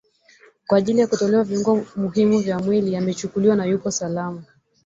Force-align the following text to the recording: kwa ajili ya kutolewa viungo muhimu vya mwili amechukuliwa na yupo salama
kwa 0.67 0.77
ajili 0.77 0.99
ya 0.99 1.07
kutolewa 1.07 1.43
viungo 1.43 1.85
muhimu 1.95 2.39
vya 2.39 2.59
mwili 2.59 2.95
amechukuliwa 2.95 3.55
na 3.55 3.65
yupo 3.65 3.91
salama 3.91 4.43